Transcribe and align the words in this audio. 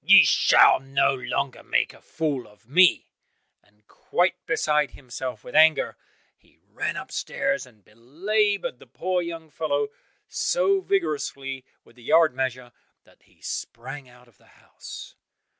Ye 0.03 0.23
shall 0.25 0.79
no 0.79 1.13
longer 1.13 1.61
make 1.61 1.93
a 1.93 2.01
fool 2.01 2.47
of 2.47 2.67
me," 2.67 3.11
and 3.63 3.87
quite 3.87 4.43
beside 4.47 4.89
himself 4.89 5.43
with 5.43 5.53
anger, 5.53 5.95
he 6.35 6.57
ran 6.71 6.95
upstairs 6.95 7.67
and 7.67 7.85
belabored 7.85 8.79
the 8.79 8.87
poor 8.87 9.21
young 9.21 9.51
fellow 9.51 9.89
so 10.27 10.81
vigorously 10.81 11.65
with 11.83 11.97
the 11.97 12.01
yard 12.03 12.33
measure 12.33 12.71
that 13.03 13.21
he 13.25 13.41
sprang 13.43 14.09
out 14.09 14.27
of 14.27 14.39
the 14.39 14.47
house. 14.57 15.13